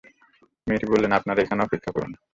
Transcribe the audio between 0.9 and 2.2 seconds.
বললেন, আপনারা এখানে অপেক্ষা করুন।